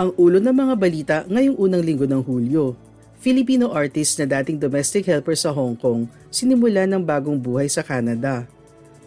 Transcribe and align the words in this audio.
Ang 0.00 0.16
ulo 0.16 0.40
ng 0.40 0.56
mga 0.56 0.74
balita 0.80 1.16
ngayong 1.28 1.60
unang 1.60 1.84
linggo 1.84 2.08
ng 2.08 2.24
Hulyo. 2.24 2.72
Filipino 3.20 3.68
artist 3.76 4.16
na 4.16 4.24
dating 4.40 4.56
domestic 4.56 5.04
helper 5.04 5.36
sa 5.36 5.52
Hong 5.52 5.76
Kong 5.76 6.08
sinimula 6.32 6.88
ng 6.88 7.04
bagong 7.04 7.36
buhay 7.36 7.68
sa 7.68 7.84
Canada. 7.84 8.48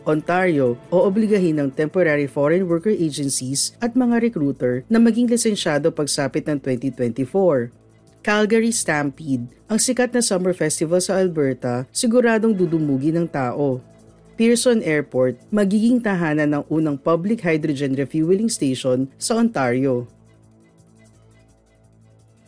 Ontario 0.06 0.78
o 0.94 1.02
obligahin 1.02 1.58
ng 1.58 1.74
temporary 1.74 2.30
foreign 2.30 2.70
worker 2.70 2.94
agencies 2.94 3.74
at 3.82 3.98
mga 3.98 4.22
recruiter 4.22 4.86
na 4.86 5.02
maging 5.02 5.34
lisensyado 5.34 5.90
pagsapit 5.90 6.46
ng 6.46 6.62
2024. 6.62 7.74
Calgary 8.22 8.70
Stampede, 8.70 9.50
ang 9.66 9.82
sikat 9.82 10.14
na 10.14 10.22
summer 10.22 10.54
festival 10.54 11.02
sa 11.02 11.18
Alberta, 11.18 11.90
siguradong 11.90 12.54
dudumugi 12.54 13.10
ng 13.10 13.26
tao. 13.26 13.82
Pearson 14.38 14.86
Airport, 14.86 15.42
magiging 15.50 15.98
tahanan 15.98 16.54
ng 16.54 16.64
unang 16.70 17.02
public 17.02 17.42
hydrogen 17.42 17.98
refueling 17.98 18.46
station 18.46 19.10
sa 19.18 19.42
Ontario. 19.42 20.06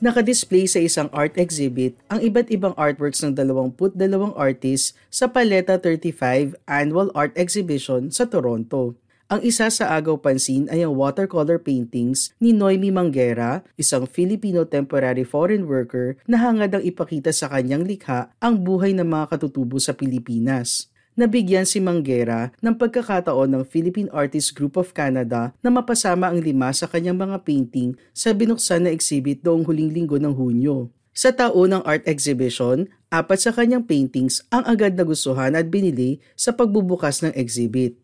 Nakadisplay 0.05 0.69
sa 0.69 0.77
isang 0.77 1.09
art 1.09 1.33
exhibit 1.33 1.97
ang 2.13 2.21
iba't 2.21 2.53
ibang 2.53 2.77
artworks 2.77 3.25
ng 3.25 3.33
22 3.33 3.97
artists 4.37 4.93
sa 5.09 5.25
Paleta 5.25 5.81
35 5.81 6.53
Annual 6.69 7.09
Art 7.17 7.33
Exhibition 7.33 8.13
sa 8.13 8.29
Toronto. 8.29 8.93
Ang 9.33 9.41
isa 9.41 9.65
sa 9.73 9.97
agaw 9.97 10.21
pansin 10.21 10.69
ay 10.69 10.85
ang 10.85 10.93
watercolor 10.93 11.57
paintings 11.57 12.37
ni 12.37 12.53
Noemi 12.53 12.93
Manguera, 12.93 13.65
isang 13.81 14.05
Filipino 14.05 14.61
temporary 14.61 15.25
foreign 15.25 15.65
worker 15.65 16.21
na 16.29 16.37
hangad 16.37 16.77
ang 16.77 16.85
ipakita 16.85 17.33
sa 17.33 17.49
kanyang 17.49 17.89
likha 17.89 18.29
ang 18.37 18.61
buhay 18.61 18.93
ng 18.93 19.09
mga 19.09 19.33
katutubo 19.33 19.81
sa 19.81 19.97
Pilipinas 19.97 20.85
nabigyan 21.15 21.63
si 21.63 21.79
Manguera 21.79 22.51
ng 22.59 22.75
pagkakataon 22.75 23.55
ng 23.55 23.63
Philippine 23.63 24.11
Artists 24.11 24.51
Group 24.51 24.75
of 24.75 24.91
Canada 24.91 25.55
na 25.63 25.71
mapasama 25.71 26.29
ang 26.29 26.43
lima 26.43 26.69
sa 26.75 26.85
kanyang 26.85 27.17
mga 27.17 27.41
painting 27.47 27.95
sa 28.11 28.35
binuksan 28.35 28.85
na 28.85 28.91
exhibit 28.91 29.41
noong 29.41 29.63
huling 29.63 29.95
linggo 29.95 30.19
ng 30.19 30.35
Hunyo. 30.35 30.91
Sa 31.15 31.31
taon 31.31 31.71
ng 31.71 31.83
art 31.87 32.03
exhibition, 32.11 32.91
apat 33.07 33.39
sa 33.39 33.55
kanyang 33.55 33.87
paintings 33.87 34.43
ang 34.51 34.67
agad 34.67 34.99
nagustuhan 34.99 35.55
at 35.55 35.71
binili 35.71 36.19
sa 36.35 36.51
pagbubukas 36.51 37.23
ng 37.23 37.31
exhibit. 37.39 37.95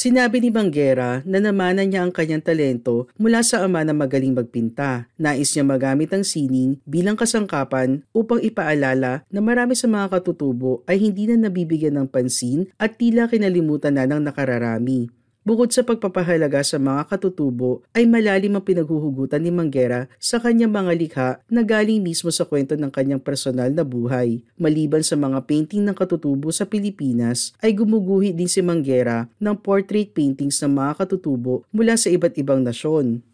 Sinabi 0.00 0.40
ni 0.40 0.48
Banggera 0.48 1.20
na 1.28 1.44
namanan 1.44 1.84
niya 1.84 2.00
ang 2.00 2.08
kanyang 2.08 2.40
talento 2.40 3.12
mula 3.20 3.44
sa 3.44 3.68
ama 3.68 3.84
na 3.84 3.92
magaling 3.92 4.32
magpinta. 4.32 5.04
Nais 5.20 5.52
niya 5.52 5.60
magamit 5.60 6.08
ang 6.16 6.24
sining 6.24 6.80
bilang 6.88 7.20
kasangkapan 7.20 8.00
upang 8.16 8.40
ipaalala 8.40 9.28
na 9.28 9.40
marami 9.44 9.76
sa 9.76 9.92
mga 9.92 10.08
katutubo 10.08 10.80
ay 10.88 10.96
hindi 11.04 11.28
na 11.28 11.36
nabibigyan 11.36 12.00
ng 12.00 12.08
pansin 12.08 12.72
at 12.80 12.96
tila 12.96 13.28
kinalimutan 13.28 14.00
na 14.00 14.08
ng 14.08 14.24
nakararami. 14.24 15.19
Bukod 15.40 15.72
sa 15.72 15.80
pagpapahalaga 15.80 16.60
sa 16.60 16.76
mga 16.76 17.08
katutubo, 17.08 17.80
ay 17.96 18.04
malalim 18.04 18.60
ang 18.60 18.60
pinaghuhugutan 18.60 19.40
ni 19.40 19.48
Manggera 19.48 20.04
sa 20.20 20.36
kanyang 20.36 20.68
mga 20.68 20.92
likha 21.00 21.28
na 21.48 21.64
galing 21.64 22.04
mismo 22.04 22.28
sa 22.28 22.44
kwento 22.44 22.76
ng 22.76 22.92
kanyang 22.92 23.24
personal 23.24 23.72
na 23.72 23.80
buhay. 23.80 24.44
Maliban 24.60 25.00
sa 25.00 25.16
mga 25.16 25.40
painting 25.48 25.80
ng 25.88 25.96
katutubo 25.96 26.52
sa 26.52 26.68
Pilipinas, 26.68 27.56
ay 27.64 27.72
gumuguhi 27.72 28.36
din 28.36 28.52
si 28.52 28.60
Manggera 28.60 29.32
ng 29.40 29.56
portrait 29.56 30.12
paintings 30.12 30.60
ng 30.60 30.76
mga 30.76 30.92
katutubo 31.08 31.64
mula 31.72 31.96
sa 31.96 32.12
iba't 32.12 32.36
ibang 32.36 32.60
nasyon. 32.60 33.24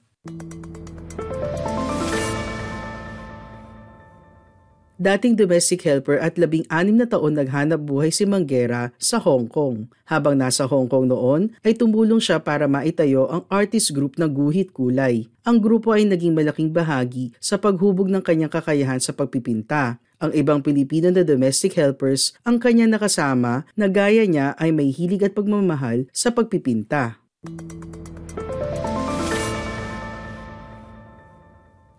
Dating 4.97 5.37
domestic 5.37 5.85
helper 5.85 6.17
at 6.17 6.41
labing 6.41 6.65
anim 6.73 6.97
na 6.97 7.05
taon 7.05 7.37
naghanap 7.37 7.85
buhay 7.85 8.09
si 8.09 8.25
Manggera 8.25 8.97
sa 8.97 9.21
Hong 9.21 9.45
Kong. 9.45 9.93
Habang 10.09 10.41
nasa 10.41 10.65
Hong 10.65 10.89
Kong 10.89 11.13
noon, 11.13 11.53
ay 11.61 11.77
tumulong 11.77 12.17
siya 12.17 12.41
para 12.41 12.65
maitayo 12.65 13.29
ang 13.29 13.45
artist 13.53 13.93
group 13.93 14.17
na 14.17 14.25
Guhit 14.25 14.73
Kulay. 14.73 15.29
Ang 15.45 15.61
grupo 15.61 15.93
ay 15.93 16.09
naging 16.09 16.33
malaking 16.33 16.73
bahagi 16.73 17.37
sa 17.37 17.61
paghubog 17.61 18.09
ng 18.09 18.25
kanyang 18.25 18.49
kakayahan 18.49 18.97
sa 18.97 19.13
pagpipinta. 19.13 20.01
Ang 20.17 20.33
ibang 20.33 20.65
Pilipino 20.65 21.13
na 21.13 21.29
domestic 21.29 21.77
helpers 21.77 22.33
ang 22.49 22.57
kanya 22.57 22.89
nakasama 22.89 23.69
na 23.77 23.93
gaya 23.93 24.25
niya 24.25 24.57
ay 24.57 24.73
may 24.73 24.89
hilig 24.89 25.29
at 25.29 25.37
pagmamahal 25.37 26.09
sa 26.09 26.33
pagpipinta. 26.33 27.21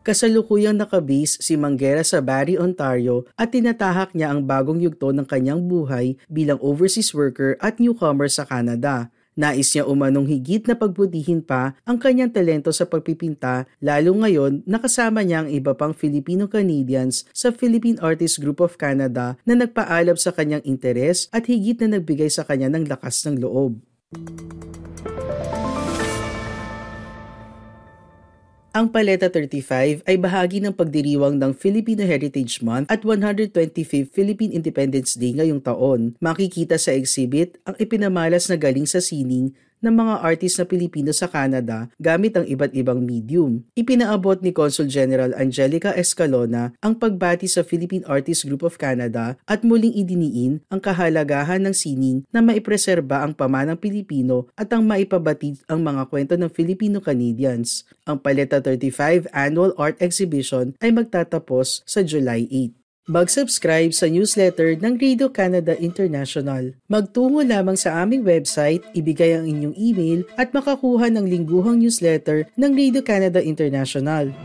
Kasalukuyang 0.07 0.79
nakabis 0.79 1.35
si 1.44 1.59
Manguera 1.59 2.00
sa 2.00 2.23
Barrie, 2.23 2.56
Ontario 2.56 3.28
at 3.35 3.51
tinatahak 3.51 4.16
niya 4.16 4.31
ang 4.31 4.47
bagong 4.47 4.79
yugto 4.79 5.12
ng 5.12 5.28
kanyang 5.28 5.68
buhay 5.68 6.16
bilang 6.31 6.56
overseas 6.63 7.12
worker 7.12 7.59
at 7.59 7.75
newcomer 7.84 8.31
sa 8.31 8.47
Canada. 8.47 9.12
Nais 9.35 9.67
niya 9.67 9.84
umanong 9.84 10.23
higit 10.31 10.63
na 10.63 10.79
pagbutihin 10.79 11.44
pa 11.44 11.75
ang 11.84 12.00
kanyang 12.00 12.31
talento 12.31 12.72
sa 12.72 12.88
pagpipinta 12.88 13.67
lalo 13.84 14.16
ngayon 14.16 14.63
nakasama 14.63 15.28
niya 15.28 15.44
ang 15.44 15.51
iba 15.51 15.75
pang 15.75 15.91
Filipino-Canadians 15.91 17.28
sa 17.35 17.51
Philippine 17.51 18.00
Artists 18.00 18.40
Group 18.40 18.63
of 18.63 18.79
Canada 18.79 19.35
na 19.44 19.59
nagpaalab 19.59 20.16
sa 20.16 20.31
kanyang 20.31 20.63
interes 20.63 21.28
at 21.35 21.51
higit 21.51 21.84
na 21.84 22.00
nagbigay 22.00 22.31
sa 22.31 22.47
kanya 22.47 22.72
ng 22.72 22.88
lakas 22.88 23.28
ng 23.28 23.44
loob. 23.44 23.84
Ang 28.78 28.94
Paleta 28.94 29.26
35 29.26 30.06
ay 30.06 30.22
bahagi 30.22 30.62
ng 30.62 30.70
pagdiriwang 30.70 31.42
ng 31.42 31.50
Filipino 31.58 32.06
Heritage 32.06 32.62
Month 32.62 32.94
at 32.94 33.02
125th 33.02 34.14
Philippine 34.14 34.54
Independence 34.54 35.18
Day 35.18 35.34
ngayong 35.34 35.66
taon. 35.66 36.14
Makikita 36.22 36.78
sa 36.78 36.94
exhibit 36.94 37.58
ang 37.66 37.74
ipinamalas 37.82 38.46
na 38.46 38.54
galing 38.54 38.86
sa 38.86 39.02
sining 39.02 39.58
ng 39.82 39.94
mga 39.94 40.16
artist 40.24 40.58
na 40.62 40.66
Pilipino 40.66 41.12
sa 41.14 41.30
Canada 41.30 41.90
gamit 41.98 42.38
ang 42.38 42.46
iba't 42.46 42.74
ibang 42.74 43.02
medium. 43.02 43.66
Ipinaabot 43.74 44.42
ni 44.42 44.54
Consul 44.54 44.90
General 44.90 45.34
Angelica 45.36 45.94
Escalona 45.94 46.74
ang 46.82 46.98
pagbati 46.98 47.50
sa 47.50 47.66
Philippine 47.66 48.06
Artists 48.06 48.46
Group 48.46 48.64
of 48.64 48.80
Canada 48.80 49.36
at 49.50 49.66
muling 49.66 49.94
idiniin 49.94 50.62
ang 50.70 50.80
kahalagahan 50.82 51.66
ng 51.66 51.76
sining 51.76 52.24
na 52.30 52.40
maipreserba 52.46 53.26
ang 53.26 53.34
pamanang 53.34 53.78
Pilipino 53.82 54.50
at 54.54 54.70
ang 54.72 54.86
maipabatid 54.86 55.62
ang 55.66 55.82
mga 55.82 56.06
kwento 56.08 56.34
ng 56.38 56.50
Filipino-Canadians. 56.50 57.90
Ang 58.06 58.22
Paleta 58.22 58.62
35 58.62 59.30
Annual 59.34 59.74
Art 59.76 60.00
Exhibition 60.00 60.78
ay 60.80 60.94
magtatapos 60.94 61.82
sa 61.84 62.06
July 62.06 62.46
8. 62.50 62.77
Mag-subscribe 63.07 63.95
sa 63.95 64.12
newsletter 64.12 64.75
ng 64.84 65.00
Radio 65.00 65.31
Canada 65.31 65.72
International. 65.79 66.75
Magtungo 66.91 67.40
lamang 67.40 67.79
sa 67.79 68.03
aming 68.03 68.28
website, 68.28 68.84
ibigay 68.91 69.31
ang 69.31 69.47
inyong 69.47 69.79
email 69.79 70.28
at 70.35 70.51
makakuha 70.51 71.07
ng 71.16 71.23
lingguhang 71.23 71.79
newsletter 71.79 72.51
ng 72.59 72.72
Radio 72.75 73.00
Canada 73.00 73.40
International. 73.40 74.35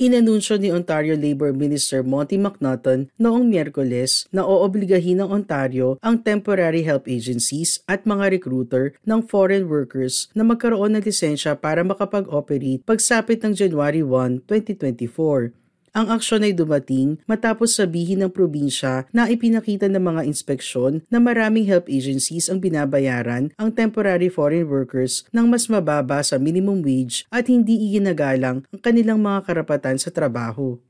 Inanunsyo 0.00 0.56
ni 0.56 0.72
Ontario 0.72 1.12
Labor 1.12 1.52
Minister 1.52 2.00
Monty 2.00 2.40
McNaughton 2.40 3.12
noong 3.20 3.52
Miyerkules 3.52 4.24
na 4.32 4.40
oobligahin 4.48 5.20
ng 5.20 5.28
Ontario 5.28 6.00
ang 6.00 6.24
temporary 6.24 6.88
help 6.88 7.04
agencies 7.04 7.84
at 7.84 8.08
mga 8.08 8.32
recruiter 8.32 8.96
ng 9.04 9.20
foreign 9.28 9.68
workers 9.68 10.32
na 10.32 10.40
magkaroon 10.40 10.96
ng 10.96 11.04
lisensya 11.04 11.52
para 11.52 11.84
makapag-operate 11.84 12.80
pagsapit 12.88 13.44
ng 13.44 13.52
January 13.52 14.00
1, 14.00 14.48
2024. 14.48 15.63
Ang 15.94 16.10
aksyon 16.10 16.42
ay 16.42 16.50
dumating 16.50 17.22
matapos 17.22 17.78
sabihin 17.78 18.26
ng 18.26 18.34
probinsya 18.34 19.06
na 19.14 19.30
ipinakita 19.30 19.86
ng 19.86 20.02
mga 20.02 20.26
inspeksyon 20.26 21.06
na 21.06 21.22
maraming 21.22 21.70
help 21.70 21.86
agencies 21.86 22.50
ang 22.50 22.58
binabayaran 22.58 23.54
ang 23.54 23.70
temporary 23.70 24.26
foreign 24.26 24.66
workers 24.66 25.22
ng 25.30 25.46
mas 25.46 25.70
mababa 25.70 26.18
sa 26.26 26.34
minimum 26.34 26.82
wage 26.82 27.22
at 27.30 27.46
hindi 27.46 27.78
iginagalang 27.78 28.66
ang 28.74 28.80
kanilang 28.82 29.22
mga 29.22 29.46
karapatan 29.46 29.94
sa 29.94 30.10
trabaho. 30.10 30.82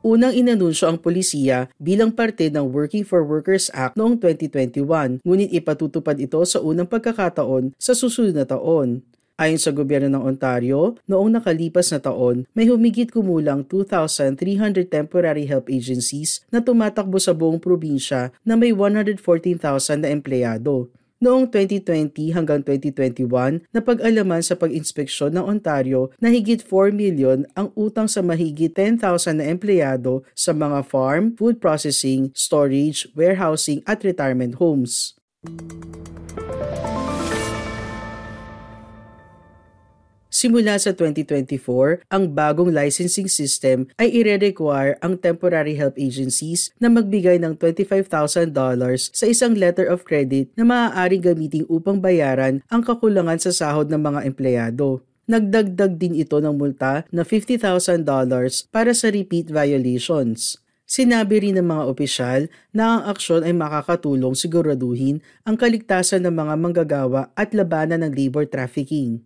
Unang 0.00 0.32
inanunsyo 0.32 0.88
ang 0.88 0.96
polisiya 0.96 1.68
bilang 1.76 2.08
parte 2.08 2.48
ng 2.48 2.72
Working 2.72 3.04
for 3.04 3.20
Workers 3.20 3.68
Act 3.76 4.00
noong 4.00 4.16
2021, 4.16 5.20
ngunit 5.20 5.52
ipatutupad 5.52 6.16
ito 6.16 6.40
sa 6.48 6.56
unang 6.64 6.88
pagkakataon 6.88 7.76
sa 7.76 7.92
susunod 7.92 8.32
na 8.32 8.48
taon. 8.48 9.04
Ayon 9.42 9.58
sa 9.58 9.74
gobyerno 9.74 10.06
ng 10.06 10.22
Ontario, 10.22 10.94
noong 11.10 11.34
nakalipas 11.34 11.90
na 11.90 11.98
taon, 11.98 12.46
may 12.54 12.70
humigit 12.70 13.10
kumulang 13.10 13.66
2,300 13.66 14.38
temporary 14.86 15.50
help 15.50 15.66
agencies 15.66 16.46
na 16.54 16.62
tumatakbo 16.62 17.18
sa 17.18 17.34
buong 17.34 17.58
probinsya 17.58 18.30
na 18.46 18.54
may 18.54 18.70
114,000 18.70 19.18
na 19.98 20.14
empleyado. 20.14 20.94
Noong 21.18 21.50
2020 21.50 22.30
hanggang 22.38 22.62
2021, 22.62 23.66
napag-alaman 23.74 24.46
sa 24.46 24.54
pag-inspeksyon 24.54 25.34
ng 25.34 25.58
Ontario 25.58 26.14
na 26.22 26.30
higit 26.30 26.62
4 26.62 26.94
million 26.94 27.42
ang 27.58 27.74
utang 27.74 28.06
sa 28.06 28.22
mahigit 28.22 28.70
10,000 28.70 29.42
na 29.42 29.50
empleyado 29.50 30.22
sa 30.38 30.54
mga 30.54 30.86
farm, 30.86 31.34
food 31.34 31.58
processing, 31.58 32.30
storage, 32.30 33.10
warehousing 33.18 33.82
at 33.90 34.06
retirement 34.06 34.62
homes. 34.62 35.18
Simula 40.32 40.80
sa 40.80 40.96
2024, 40.96 42.08
ang 42.08 42.24
bagong 42.32 42.72
licensing 42.72 43.28
system 43.28 43.84
ay 44.00 44.08
ire-require 44.16 44.96
ang 45.04 45.20
temporary 45.20 45.76
help 45.76 45.92
agencies 46.00 46.72
na 46.80 46.88
magbigay 46.88 47.36
ng 47.36 47.52
$25,000 47.60 48.48
sa 49.12 49.24
isang 49.28 49.52
letter 49.52 49.84
of 49.84 50.08
credit 50.08 50.48
na 50.56 50.64
maaaring 50.64 51.20
gamitin 51.20 51.68
upang 51.68 52.00
bayaran 52.00 52.64
ang 52.72 52.80
kakulangan 52.80 53.36
sa 53.36 53.52
sahod 53.52 53.92
ng 53.92 54.00
mga 54.00 54.20
empleyado. 54.24 55.04
Nagdagdag 55.28 56.00
din 56.00 56.16
ito 56.16 56.40
ng 56.40 56.56
multa 56.56 57.04
na 57.12 57.28
$50,000 57.28 58.00
para 58.72 58.96
sa 58.96 59.12
repeat 59.12 59.52
violations. 59.52 60.56
Sinabi 60.88 61.44
rin 61.44 61.60
ng 61.60 61.68
mga 61.68 61.84
opisyal 61.84 62.48
na 62.72 62.96
ang 62.96 63.02
aksyon 63.12 63.44
ay 63.44 63.52
makakatulong 63.52 64.32
siguraduhin 64.32 65.20
ang 65.44 65.60
kaligtasan 65.60 66.24
ng 66.24 66.32
mga 66.32 66.54
manggagawa 66.56 67.28
at 67.36 67.52
labanan 67.52 68.00
ng 68.00 68.16
labor 68.16 68.48
trafficking. 68.48 69.20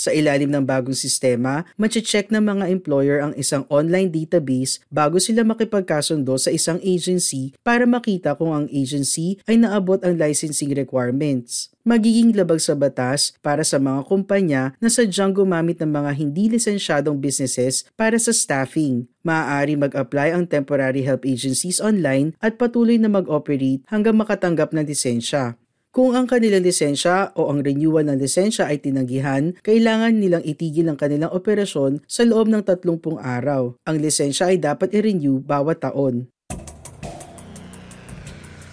Sa 0.00 0.16
ilalim 0.16 0.48
ng 0.48 0.64
bagong 0.64 0.96
sistema, 0.96 1.68
mache-check 1.76 2.32
ng 2.32 2.40
mga 2.40 2.72
employer 2.72 3.20
ang 3.20 3.36
isang 3.36 3.68
online 3.68 4.08
database 4.08 4.80
bago 4.88 5.20
sila 5.20 5.44
makipagkasundo 5.44 6.40
sa 6.40 6.48
isang 6.48 6.80
agency 6.80 7.52
para 7.60 7.84
makita 7.84 8.32
kung 8.32 8.56
ang 8.56 8.64
agency 8.72 9.36
ay 9.44 9.60
naabot 9.60 10.00
ang 10.00 10.16
licensing 10.16 10.72
requirements. 10.72 11.68
Magiging 11.84 12.32
labag 12.32 12.64
sa 12.64 12.72
batas 12.72 13.36
para 13.44 13.60
sa 13.60 13.76
mga 13.76 14.08
kumpanya 14.08 14.72
na 14.80 14.88
sadyang 14.88 15.36
gumamit 15.36 15.76
ng 15.84 15.92
mga 15.92 16.16
hindi 16.16 16.48
lisensyadong 16.48 17.20
businesses 17.20 17.84
para 17.92 18.16
sa 18.16 18.32
staffing. 18.32 19.04
Maaari 19.20 19.76
mag-apply 19.76 20.32
ang 20.32 20.48
temporary 20.48 21.04
help 21.04 21.28
agencies 21.28 21.76
online 21.76 22.32
at 22.40 22.56
patuloy 22.56 22.96
na 22.96 23.12
mag-operate 23.12 23.84
hanggang 23.92 24.16
makatanggap 24.16 24.72
ng 24.72 24.88
lisensya. 24.88 25.59
Kung 25.90 26.14
ang 26.14 26.30
kanilang 26.30 26.62
lisensya 26.62 27.34
o 27.34 27.50
ang 27.50 27.66
renewal 27.66 28.06
ng 28.06 28.14
lisensya 28.14 28.70
ay 28.70 28.78
tinanggihan, 28.78 29.58
kailangan 29.58 30.22
nilang 30.22 30.46
itigil 30.46 30.86
ang 30.86 30.94
kanilang 30.94 31.34
operasyon 31.34 32.06
sa 32.06 32.22
loob 32.22 32.46
ng 32.46 32.62
30 32.62 33.18
araw. 33.18 33.74
Ang 33.90 33.98
lisensya 33.98 34.54
ay 34.54 34.62
dapat 34.62 34.94
i-renew 34.94 35.42
bawat 35.42 35.82
taon. 35.82 36.30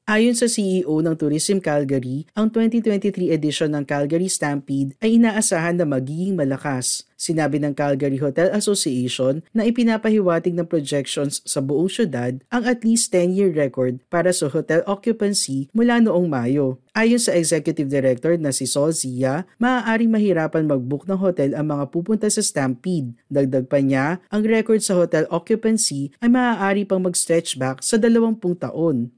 Ayon 0.06 0.38
sa 0.38 0.46
CEO 0.46 1.02
ng 1.02 1.18
Tourism 1.18 1.58
Calgary, 1.58 2.30
ang 2.38 2.54
2023 2.54 3.34
edition 3.34 3.74
ng 3.74 3.90
Calgary 3.90 4.30
Stampede 4.30 4.94
ay 5.02 5.18
inaasahan 5.18 5.82
na 5.82 5.86
magiging 5.90 6.38
malakas. 6.38 7.10
Sinabi 7.18 7.58
ng 7.58 7.74
Calgary 7.74 8.22
Hotel 8.22 8.54
Association 8.54 9.42
na 9.50 9.66
ipinapahiwatig 9.66 10.54
ng 10.54 10.70
projections 10.70 11.42
sa 11.42 11.58
buong 11.58 11.90
syudad 11.90 12.38
ang 12.54 12.70
at 12.70 12.86
least 12.86 13.10
10-year 13.18 13.50
record 13.58 13.98
para 14.06 14.30
sa 14.30 14.46
hotel 14.46 14.86
occupancy 14.86 15.74
mula 15.74 15.98
noong 15.98 16.30
Mayo. 16.30 16.78
Ayon 16.94 17.18
sa 17.18 17.34
Executive 17.34 17.90
Director 17.90 18.38
na 18.38 18.54
si 18.54 18.70
Sol 18.70 18.94
Zia, 18.94 19.50
maaaring 19.58 20.14
mahirapan 20.14 20.70
mag-book 20.70 21.10
ng 21.10 21.18
hotel 21.18 21.58
ang 21.58 21.74
mga 21.74 21.90
pupunta 21.90 22.30
sa 22.30 22.46
Stampede. 22.46 23.18
Dagdag 23.26 23.66
pa 23.66 23.82
niya, 23.82 24.22
ang 24.30 24.46
record 24.46 24.86
sa 24.86 25.02
hotel 25.02 25.26
occupancy 25.34 26.14
ay 26.22 26.30
maaari 26.30 26.86
pang 26.86 27.02
mag-stretch 27.02 27.58
back 27.58 27.82
sa 27.82 27.98
20 27.98 28.38
taon. 28.62 29.10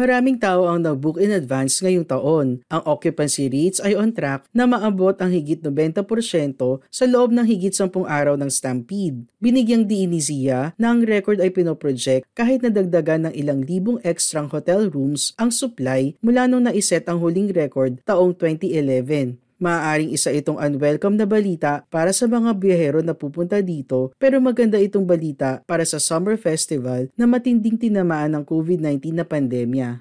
Maraming 0.00 0.40
tao 0.40 0.64
ang 0.64 0.80
nag-book 0.80 1.20
in 1.20 1.28
advance 1.28 1.84
ngayong 1.84 2.08
taon. 2.08 2.64
Ang 2.72 2.82
occupancy 2.88 3.52
rates 3.52 3.84
ay 3.84 3.92
on 3.92 4.16
track 4.16 4.48
na 4.54 4.64
maabot 4.64 5.12
ang 5.20 5.28
higit 5.28 5.60
90% 5.60 6.56
sa 6.88 7.04
loob 7.04 7.36
ng 7.36 7.44
higit 7.44 7.74
10 7.74 8.08
araw 8.08 8.32
ng 8.40 8.48
Stampede. 8.48 9.28
Binigyang 9.44 9.84
diin 9.84 10.14
ni 10.14 10.24
Zia 10.24 10.72
na 10.80 10.96
ang 10.96 11.04
record 11.04 11.42
ay 11.44 11.52
pinoproject 11.52 12.24
kahit 12.32 12.64
nadagdagan 12.64 13.28
ng 13.28 13.34
ilang 13.36 13.60
libong 13.60 14.00
extra 14.00 14.46
hotel 14.48 14.88
rooms 14.88 15.36
ang 15.36 15.52
supply 15.52 16.16
mula 16.24 16.48
nung 16.48 16.64
naiset 16.64 17.04
ang 17.04 17.20
huling 17.20 17.52
record 17.52 18.00
taong 18.08 18.32
2011. 18.32 19.49
Maaaring 19.60 20.16
isa 20.16 20.32
itong 20.32 20.56
unwelcome 20.56 21.20
na 21.20 21.28
balita 21.28 21.84
para 21.92 22.16
sa 22.16 22.24
mga 22.24 22.56
biyahero 22.56 23.04
na 23.04 23.12
pupunta 23.12 23.60
dito 23.60 24.08
pero 24.16 24.40
maganda 24.40 24.80
itong 24.80 25.04
balita 25.04 25.60
para 25.68 25.84
sa 25.84 26.00
summer 26.00 26.40
festival 26.40 27.12
na 27.12 27.28
matinding 27.28 27.76
tinamaan 27.76 28.40
ng 28.40 28.44
COVID-19 28.48 29.20
na 29.20 29.24
pandemya. 29.28 30.00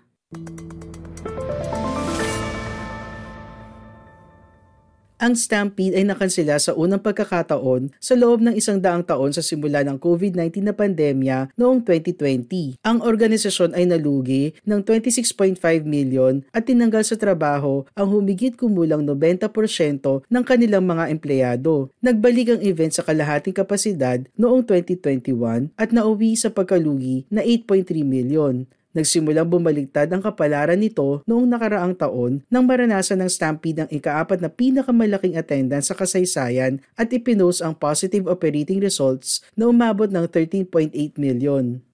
Ang 5.20 5.36
Stampede 5.36 6.00
ay 6.00 6.08
nakansela 6.08 6.56
sa 6.64 6.72
unang 6.72 7.04
pagkakataon 7.04 7.92
sa 8.00 8.16
loob 8.16 8.40
ng 8.40 8.56
isang 8.56 8.80
daang 8.80 9.04
taon 9.04 9.36
sa 9.36 9.44
simula 9.44 9.84
ng 9.84 10.00
COVID-19 10.00 10.64
na 10.64 10.72
pandemya 10.72 11.52
noong 11.60 11.84
2020. 11.84 12.80
Ang 12.80 13.04
organisasyon 13.04 13.76
ay 13.76 13.84
nalugi 13.84 14.56
ng 14.64 14.80
26.5 14.80 15.60
million 15.84 16.40
at 16.56 16.72
tinanggal 16.72 17.04
sa 17.04 17.20
trabaho 17.20 17.84
ang 18.00 18.16
humigit 18.16 18.56
kumulang 18.56 19.04
90% 19.04 20.24
ng 20.24 20.44
kanilang 20.48 20.88
mga 20.88 21.12
empleyado. 21.12 21.92
Nagbalik 22.00 22.56
ang 22.56 22.62
event 22.64 22.96
sa 22.96 23.04
kalahating 23.04 23.52
kapasidad 23.52 24.24
noong 24.40 24.64
2021 24.64 25.76
at 25.76 25.92
nauwi 25.92 26.40
sa 26.40 26.48
pagkalugi 26.48 27.28
na 27.28 27.44
8.3 27.44 28.08
million. 28.08 28.64
Nagsimulang 28.90 29.46
bumaligtad 29.46 30.10
ang 30.10 30.26
kapalaran 30.26 30.82
nito 30.82 31.22
noong 31.30 31.46
nakaraang 31.46 31.94
taon 31.94 32.42
nang 32.50 32.66
maranasan 32.66 33.22
ng 33.22 33.30
Stampede 33.30 33.86
ang 33.86 33.90
ikaapat 33.94 34.42
na 34.42 34.50
pinakamalaking 34.50 35.38
attendance 35.38 35.94
sa 35.94 35.96
kasaysayan 35.96 36.82
at 36.98 37.14
ipinost 37.14 37.62
ang 37.62 37.78
positive 37.78 38.26
operating 38.26 38.82
results 38.82 39.46
na 39.54 39.70
umabot 39.70 40.10
ng 40.10 40.26
13.8 40.26 40.90
million. 41.22 41.86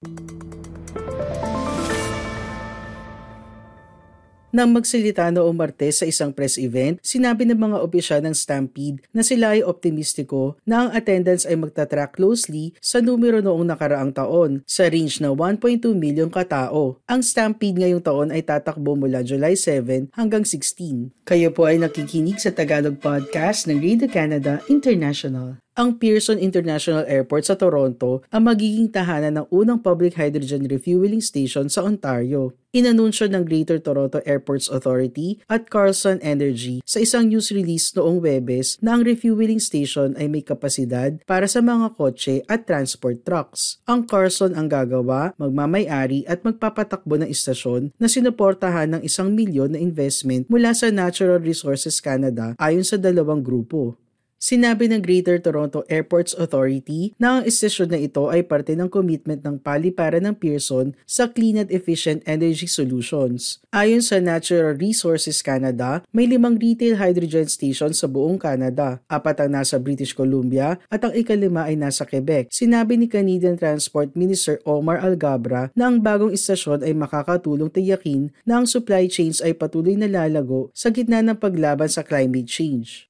Nang 4.56 4.72
magsalita 4.72 5.28
noong 5.36 5.52
Martes 5.52 6.00
sa 6.00 6.08
isang 6.08 6.32
press 6.32 6.56
event, 6.56 6.96
sinabi 7.04 7.44
ng 7.44 7.60
mga 7.60 7.78
opisyal 7.84 8.24
ng 8.24 8.32
Stampede 8.32 9.04
na 9.12 9.20
sila 9.20 9.52
ay 9.52 9.68
optimistiko 9.68 10.56
na 10.64 10.88
ang 10.88 10.90
attendance 10.96 11.44
ay 11.44 11.60
magtatrack 11.60 12.16
closely 12.16 12.72
sa 12.80 13.04
numero 13.04 13.44
noong 13.44 13.68
nakaraang 13.68 14.16
taon 14.16 14.64
sa 14.64 14.88
range 14.88 15.20
na 15.20 15.36
1.2 15.36 15.92
milyon 15.92 16.32
katao. 16.32 17.04
Ang 17.04 17.20
Stampede 17.20 17.84
ngayong 17.84 18.00
taon 18.00 18.32
ay 18.32 18.48
tatakbo 18.48 18.96
mula 18.96 19.28
July 19.28 19.60
7 19.60 20.16
hanggang 20.16 20.48
16. 20.48 21.12
Kayo 21.28 21.52
po 21.52 21.68
ay 21.68 21.76
nakikinig 21.76 22.40
sa 22.40 22.56
Tagalog 22.56 22.96
Podcast 23.04 23.68
ng 23.68 23.84
Radio 23.84 24.08
Canada 24.08 24.64
International 24.72 25.60
ang 25.76 26.00
Pearson 26.00 26.40
International 26.40 27.04
Airport 27.04 27.52
sa 27.52 27.60
Toronto 27.60 28.24
ang 28.32 28.48
magiging 28.48 28.88
tahanan 28.88 29.44
ng 29.44 29.48
unang 29.52 29.84
public 29.84 30.16
hydrogen 30.16 30.64
refueling 30.72 31.20
station 31.20 31.68
sa 31.68 31.84
Ontario. 31.84 32.56
Inanunsyo 32.76 33.32
ng 33.32 33.48
Greater 33.48 33.80
Toronto 33.80 34.20
Airports 34.28 34.68
Authority 34.68 35.40
at 35.48 35.72
Carlson 35.72 36.20
Energy 36.20 36.84
sa 36.84 37.00
isang 37.00 37.32
news 37.32 37.48
release 37.52 37.96
noong 37.96 38.20
Webes 38.20 38.76
na 38.84 39.00
ang 39.00 39.08
refueling 39.08 39.64
station 39.64 40.12
ay 40.20 40.28
may 40.28 40.44
kapasidad 40.44 41.16
para 41.24 41.48
sa 41.48 41.64
mga 41.64 41.96
kotse 41.96 42.44
at 42.52 42.68
transport 42.68 43.24
trucks. 43.24 43.80
Ang 43.88 44.04
Carlson 44.04 44.56
ang 44.60 44.68
gagawa, 44.68 45.32
magmamayari 45.40 46.28
at 46.28 46.44
magpapatakbo 46.44 47.16
ng 47.20 47.32
istasyon 47.32 47.96
na 47.96 48.12
sinuportahan 48.12 49.00
ng 49.00 49.02
isang 49.08 49.32
milyon 49.32 49.72
na 49.76 49.80
investment 49.80 50.44
mula 50.52 50.76
sa 50.76 50.92
Natural 50.92 51.40
Resources 51.40 52.04
Canada 52.04 52.60
ayon 52.60 52.84
sa 52.84 53.00
dalawang 53.00 53.40
grupo. 53.40 53.96
Sinabi 54.36 54.92
ng 54.92 55.02
Greater 55.02 55.42
Toronto 55.42 55.82
Airports 55.90 56.38
Authority 56.38 57.18
na 57.18 57.40
ang 57.40 57.44
istasyon 57.50 57.90
na 57.90 57.98
ito 57.98 58.30
ay 58.30 58.46
parte 58.46 58.78
ng 58.78 58.92
commitment 58.92 59.42
ng 59.42 59.58
paliparan 59.58 60.22
ng 60.22 60.36
Pearson 60.38 60.94
sa 61.08 61.26
clean 61.32 61.58
and 61.58 61.74
efficient 61.74 62.22
energy 62.30 62.70
solutions. 62.70 63.58
Ayon 63.74 64.06
sa 64.06 64.22
Natural 64.22 64.78
Resources 64.78 65.42
Canada, 65.42 66.06
may 66.14 66.30
limang 66.30 66.62
retail 66.62 67.02
hydrogen 67.02 67.50
stations 67.50 68.04
sa 68.04 68.08
buong 68.12 68.38
Canada. 68.38 69.02
Apat 69.10 69.48
ang 69.48 69.58
nasa 69.58 69.82
British 69.82 70.14
Columbia 70.14 70.78
at 70.94 71.02
ang 71.02 71.18
ikalima 71.18 71.66
ay 71.66 71.80
nasa 71.80 72.06
Quebec. 72.06 72.54
Sinabi 72.54 73.02
ni 73.02 73.10
Canadian 73.10 73.58
Transport 73.58 74.14
Minister 74.14 74.62
Omar 74.62 75.02
Algabra 75.02 75.74
na 75.74 75.90
ang 75.90 76.04
bagong 76.04 76.36
istasyon 76.36 76.86
ay 76.86 76.94
makakatulong 76.94 77.74
tiyakin 77.74 78.30
na 78.46 78.62
ang 78.62 78.70
supply 78.70 79.10
chains 79.10 79.42
ay 79.42 79.58
patuloy 79.58 79.98
na 79.98 80.06
lalago 80.06 80.70
sa 80.76 80.94
gitna 80.94 81.26
ng 81.26 81.42
paglaban 81.42 81.90
sa 81.90 82.06
climate 82.06 82.46
change. 82.46 83.10